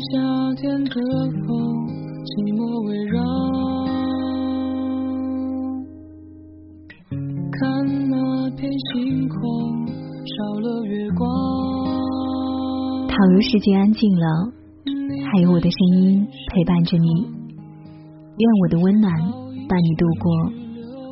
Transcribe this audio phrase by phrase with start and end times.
[0.00, 0.16] 夏
[0.56, 0.94] 天的
[1.44, 1.52] 风，
[2.24, 3.20] 寂寞围绕。
[7.52, 8.16] 看那
[8.56, 9.36] 片星空，
[10.24, 11.20] 少了月光。
[13.08, 14.24] 倘若世界安静了，
[15.30, 17.28] 还有我的声音陪伴着你。
[18.38, 19.12] 愿我的温暖
[19.68, 20.32] 伴你度过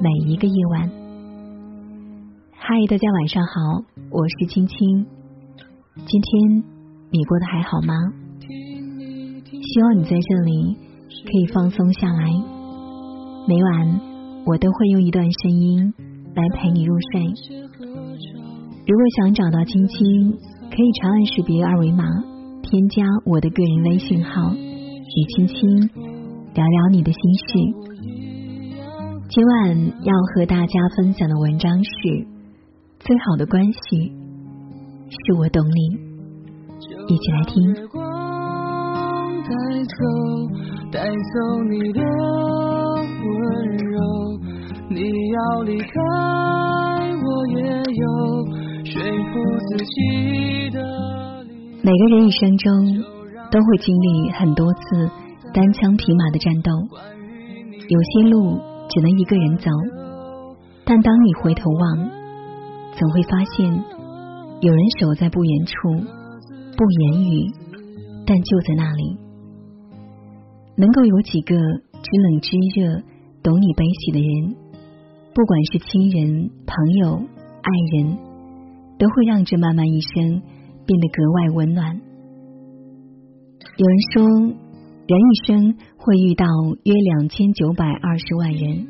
[0.01, 0.91] 每一个夜晚。
[2.57, 5.05] 嗨，大家晚上好，我是青青。
[6.07, 6.65] 今天
[7.11, 7.93] 你过得还好吗？
[9.69, 10.77] 希望你在这里
[11.25, 12.31] 可以放松下来。
[13.47, 14.01] 每晚
[14.47, 15.93] 我都会用一段声音
[16.35, 17.21] 来陪你入睡。
[18.87, 20.33] 如果想找到青青，
[20.71, 22.05] 可以长按识别二维码，
[22.63, 25.59] 添加我的个人微信号，与青青
[26.55, 27.49] 聊聊你的心事。
[29.29, 32.27] 今晚要和大家分享的文章是：
[33.01, 34.13] 最好的关系
[35.11, 36.09] 是我懂你。
[37.07, 38.08] 一起来听。
[39.49, 39.99] 带走，
[40.93, 42.01] 带走你的
[43.25, 43.29] 温
[43.77, 43.97] 柔。
[44.91, 45.01] 你
[45.31, 45.89] 要离开，
[47.25, 48.05] 我也有
[48.85, 49.33] 说服
[49.69, 50.79] 自己的。
[51.83, 52.73] 每个人一生中
[53.51, 55.11] 都会经历很多次
[55.55, 56.71] 单枪匹马的战斗，
[57.89, 58.59] 有些路
[58.91, 59.71] 只能一个人走，
[60.85, 62.11] 但当你回头望，
[62.93, 63.85] 总会发现
[64.61, 65.73] 有人守在不远处。
[66.77, 67.51] 不言语，
[68.25, 69.28] 但就在那里。
[70.79, 73.03] 能够有几个知冷知热、
[73.43, 74.55] 懂你悲喜的人，
[75.35, 77.17] 不管是亲人、朋友、
[77.63, 78.17] 爱人，
[78.97, 80.41] 都会让这漫漫一生
[80.87, 82.01] 变得格外温暖。
[83.77, 84.25] 有人说，
[85.07, 86.47] 人一生会遇到
[86.85, 88.87] 约两千九百二十万人，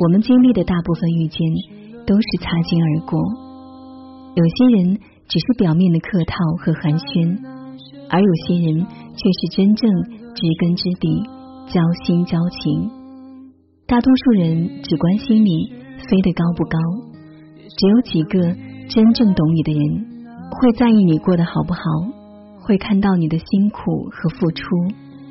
[0.00, 1.46] 我们经历的大部分遇见
[2.06, 3.20] 都是擦肩而过。
[4.34, 4.98] 有些人。
[5.30, 7.38] 只是表面的客套和寒暄，
[8.10, 9.88] 而有些人却是真正
[10.34, 11.22] 知根知底、
[11.66, 12.90] 交心交情。
[13.86, 15.72] 大多数人只关心你
[16.08, 16.78] 飞得高不高，
[17.76, 18.40] 只有几个
[18.88, 20.06] 真正懂你的人，
[20.50, 21.80] 会在意你过得好不好，
[22.62, 24.64] 会看到你的辛苦和付出，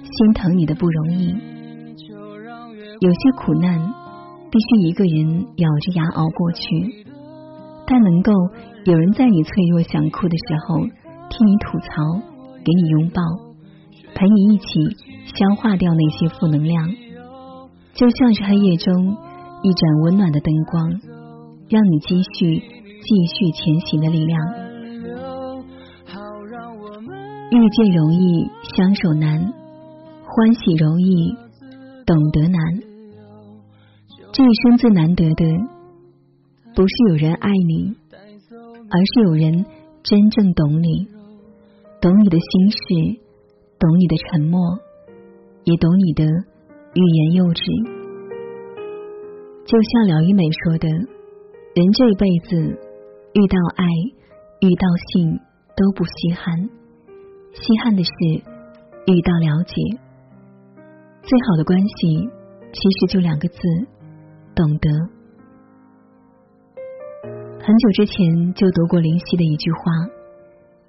[0.04, 1.34] 心疼你的不容易。
[3.00, 3.80] 有些苦难
[4.52, 7.06] 必须一个人咬着牙熬过去。
[7.88, 8.32] 但能够
[8.86, 10.78] 有人在你脆弱想哭的时候
[11.30, 11.88] 听你吐槽，
[12.64, 13.24] 给你拥抱，
[14.20, 14.66] 陪你一起
[15.34, 16.90] 消化掉那些负能量，
[17.94, 19.16] 就像是黑夜中
[19.64, 21.00] 一盏温暖的灯光，
[21.70, 24.38] 让你继续继续前行的力量。
[27.50, 29.54] 遇见容易，相守难；
[30.26, 31.34] 欢喜容易，
[32.06, 32.62] 懂得难。
[34.34, 35.46] 这一生最难得的。
[36.76, 37.96] 不是有人爱你，
[38.52, 39.66] 而是有人
[40.04, 41.08] 真正懂你，
[42.02, 43.22] 懂你的心事，
[43.80, 44.60] 懂你的沉默，
[45.64, 46.26] 也懂你的
[46.94, 47.64] 欲言又止。
[49.66, 50.90] 就像廖一梅说的
[51.76, 52.58] ：“人这一辈子，
[53.34, 53.86] 遇到爱，
[54.60, 55.40] 遇到性
[55.78, 56.70] 都不稀罕，
[57.54, 58.12] 稀罕的是
[59.08, 59.74] 遇到了解。
[61.22, 62.30] 最好的关系，
[62.74, 63.58] 其实就两个字：
[64.56, 64.90] 懂得。”
[67.62, 69.80] 很久之前就读过林夕的一句话，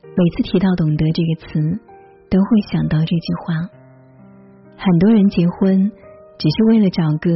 [0.02, 1.78] 每次提到“懂得”这个词，
[2.30, 3.68] 都会想到这句话。
[4.76, 5.90] 很多人结婚
[6.38, 7.30] 只是为了找个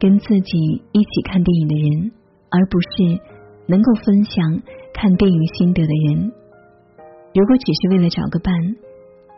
[0.00, 0.58] 跟自己
[0.90, 2.12] 一起看电影的人，
[2.50, 3.20] 而不是
[3.66, 4.60] 能够分享
[4.92, 6.32] 看电影心得的人。
[7.34, 8.52] 如果只是为了找个伴，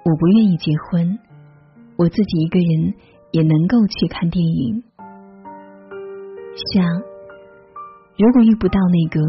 [0.04, 1.18] 我不愿意结婚，
[1.98, 2.94] 我自己一个人
[3.32, 4.82] 也能够去看电影。
[6.54, 6.86] 是啊。
[8.16, 9.20] 如果遇不到那个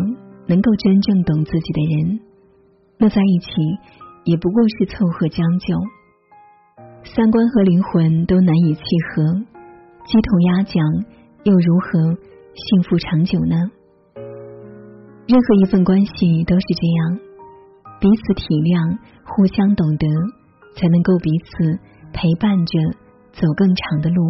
[0.47, 2.19] 能够真正懂自己的人，
[2.97, 3.49] 那在一起
[4.23, 5.75] 也不过是凑合将就。
[7.03, 9.33] 三观和灵魂都难以契合，
[10.05, 10.83] 鸡同鸭讲，
[11.43, 12.17] 又如何
[12.53, 13.55] 幸福长久呢？
[15.27, 17.19] 任何一份关系都是这样，
[17.99, 20.07] 彼此体谅，互相懂得，
[20.75, 21.79] 才能够彼此
[22.13, 22.79] 陪伴着
[23.31, 24.21] 走更长的路。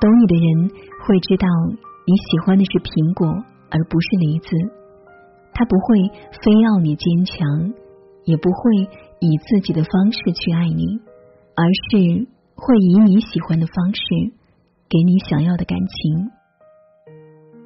[0.00, 0.70] 懂你的人
[1.06, 1.46] 会知道。
[2.08, 3.28] 你喜欢的是苹果，
[3.68, 4.48] 而不是梨子。
[5.58, 6.06] 他不会
[6.38, 7.74] 非要你坚强，
[8.22, 8.86] 也不会
[9.18, 11.00] 以自己的方式去爱你，
[11.56, 14.00] 而是会以你喜欢的方式
[14.88, 16.30] 给你想要的感情。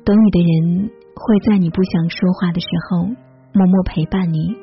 [0.06, 3.04] 懂你的人会在你不想说话的时候
[3.52, 4.56] 默默陪伴你，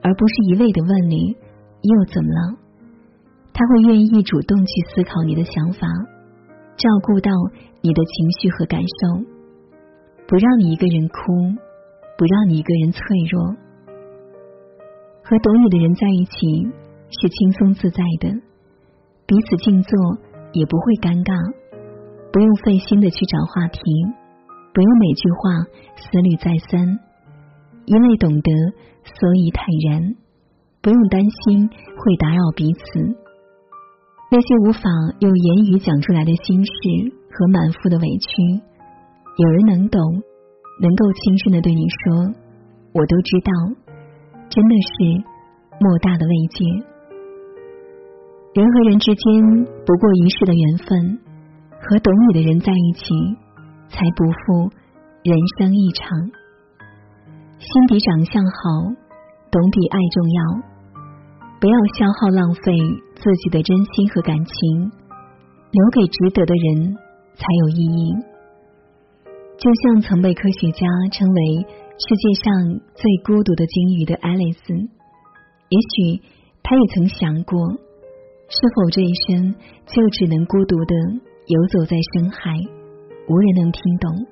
[0.00, 1.34] 而不是一味的问你
[1.82, 2.56] 又怎么了。
[3.52, 5.88] 他会愿意主动去思考你的想法。
[6.76, 7.30] 照顾到
[7.82, 9.24] 你的情绪和感受，
[10.28, 11.14] 不让你一个人哭，
[12.16, 13.00] 不让你一个人脆
[13.30, 13.56] 弱。
[15.24, 16.36] 和懂你的人在一起，
[17.08, 18.28] 是轻松自在的，
[19.26, 19.98] 彼此静坐
[20.52, 21.32] 也不会尴尬，
[22.30, 23.80] 不用费心的去找话题，
[24.74, 25.64] 不用每句话
[25.96, 27.00] 思虑再三，
[27.86, 28.50] 因为懂得，
[29.02, 30.14] 所以坦然，
[30.82, 32.82] 不用担心会打扰彼此。
[34.30, 34.82] 那些无法
[35.20, 36.72] 用言语讲出来的心事
[37.30, 38.60] 和满腹的委屈，
[39.38, 40.00] 有人能懂，
[40.80, 42.34] 能够轻声的对你说
[42.94, 43.50] ：“我都知道。”
[44.50, 45.24] 真的是
[45.80, 46.64] 莫大的慰藉。
[48.54, 51.18] 人和人之间不过一世的缘分，
[51.80, 53.02] 和懂你的人在一起，
[53.88, 54.70] 才不负
[55.24, 56.06] 人生一场。
[57.58, 58.94] 心比长相好，
[59.50, 60.74] 懂比爱重要。
[61.60, 62.72] 不要消耗浪费
[63.16, 64.92] 自己的真心和感情，
[65.70, 66.94] 留给值得的人
[67.34, 68.33] 才有意义。
[69.56, 71.66] 就像曾被科学家称为
[71.96, 76.22] 世界上最孤独的鲸鱼的爱丽丝，也许
[76.62, 77.58] 她也曾想过，
[78.48, 79.54] 是否这一生
[79.86, 80.94] 就只能孤独的
[81.46, 82.58] 游走在深海，
[83.28, 84.26] 无人能听懂。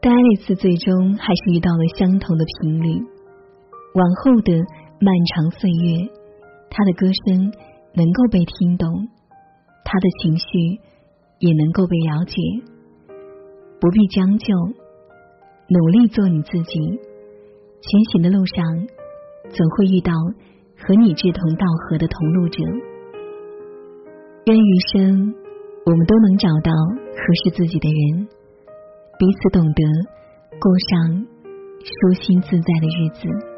[0.00, 3.00] 但爱丽丝最终还是遇到了相同的频率，
[3.94, 4.52] 往后的
[5.00, 6.08] 漫长岁月。
[6.70, 7.52] 她的歌声
[7.94, 8.88] 能够被听懂，
[9.84, 10.80] 她的情绪
[11.38, 12.34] 也能够被了解。
[13.80, 14.54] 不必将就，
[15.68, 17.00] 努力做你自己。
[17.80, 18.64] 前行的路上，
[19.50, 20.12] 总会遇到
[20.78, 22.62] 和你志同道合的同路者。
[24.46, 25.34] 愿余生
[25.84, 28.26] 我们都能找到合适自己的人，
[29.18, 29.82] 彼此懂得，
[30.58, 31.26] 过上
[31.82, 33.55] 舒心自在的日子。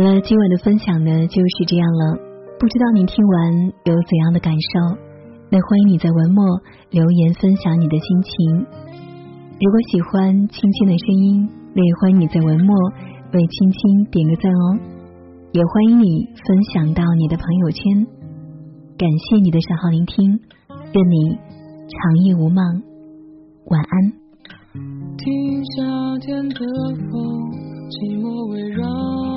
[0.00, 2.16] 好了，今晚的分享呢就是这样了。
[2.58, 3.52] 不知道你听完
[3.84, 4.96] 有怎样的感受？
[5.50, 6.42] 那欢迎你在文末
[6.88, 8.64] 留言分享你的心情。
[9.60, 12.74] 如果喜欢青青的声音，那也欢迎你在文末
[13.34, 14.80] 为青青点个赞哦。
[15.52, 18.06] 也欢迎你分享到你的朋友圈。
[18.96, 20.40] 感谢你的守候聆听，
[20.94, 21.36] 愿你
[21.92, 22.64] 长夜无梦，
[23.66, 24.12] 晚安。
[25.18, 27.52] 听夏天的风，
[27.92, 29.29] 寂寞围绕。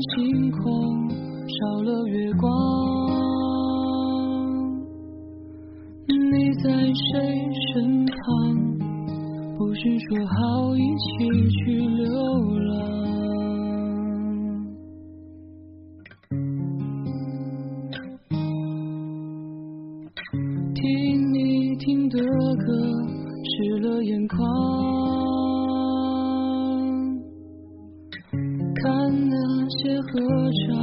[0.00, 2.46] 星空少了月光，
[6.06, 8.14] 你在谁身旁？
[9.56, 11.08] 不是说好一起
[11.50, 12.06] 去流
[12.60, 12.70] 浪？
[20.74, 20.82] 听
[21.32, 22.22] 你听的歌，
[23.42, 24.38] 湿了眼眶。
[29.68, 30.08] 些合
[30.66, 30.74] 照，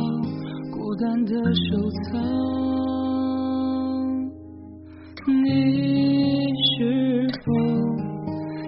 [0.71, 2.21] 孤单的收藏。
[5.27, 6.71] 你是
[7.43, 7.45] 否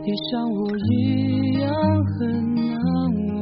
[0.03, 0.57] 也像我
[0.89, 0.91] 一
[1.61, 1.69] 样
[2.17, 2.17] 很
[2.55, 2.67] 难
[3.35, 3.37] 忘？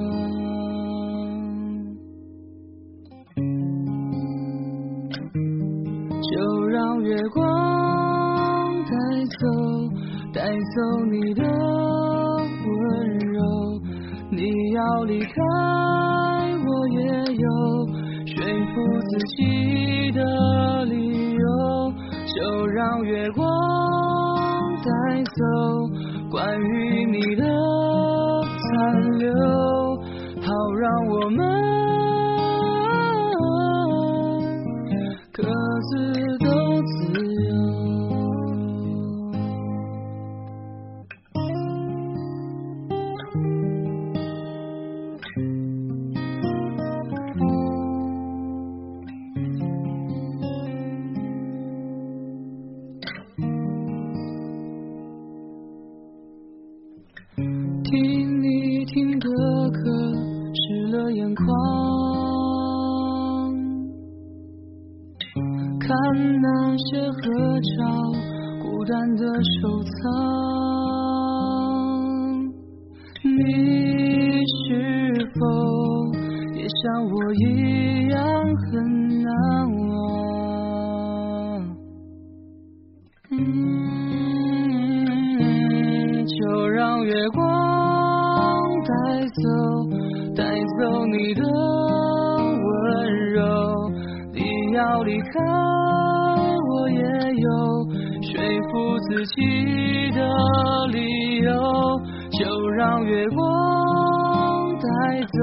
[6.21, 6.33] 就
[6.67, 7.39] 让月光
[8.83, 8.91] 带
[9.39, 9.43] 走，
[10.33, 10.77] 带走
[11.09, 11.41] 你的
[12.65, 12.73] 温
[13.31, 13.39] 柔。
[14.31, 14.41] 你
[14.73, 15.33] 要离开。
[16.91, 16.99] 也
[17.35, 17.47] 有
[18.25, 18.35] 说
[18.73, 20.19] 服自己的
[20.85, 21.93] 理由，
[22.35, 23.45] 就让月光
[24.83, 25.41] 带走
[26.31, 27.43] 关于你的
[28.57, 29.29] 残留，
[30.41, 31.84] 好让我们。
[68.61, 69.25] 孤单的
[69.61, 69.91] 收藏。
[73.23, 73.29] 你
[74.63, 74.69] 是
[75.33, 75.39] 否
[76.55, 77.84] 也像我一样
[99.07, 101.51] 自己的理由
[102.31, 105.37] 就让月光带走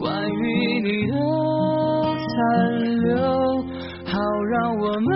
[0.00, 1.14] 关于你的
[2.28, 3.16] 残留
[4.04, 4.18] 好
[4.50, 5.08] 让我们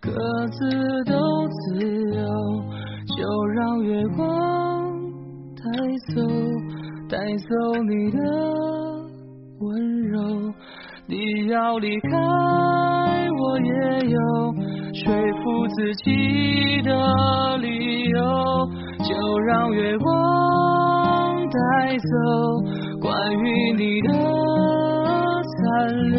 [0.00, 0.12] 各
[0.48, 1.80] 自都自
[2.14, 2.22] 由
[3.16, 5.02] 就让月光
[5.56, 5.64] 带
[6.14, 6.22] 走
[7.08, 8.18] 带走你的
[9.58, 10.54] 温柔。
[11.06, 12.93] 你要离开。
[13.44, 13.72] 我也
[14.08, 14.18] 有
[14.94, 15.04] 说
[15.42, 16.88] 服自己的
[17.58, 18.18] 理由。
[19.04, 20.06] 就让月光
[21.50, 21.58] 带
[21.98, 22.08] 走
[23.02, 24.08] 关于你的
[25.44, 25.60] 残
[26.10, 26.18] 留，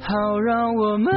[0.00, 1.12] 好让我们。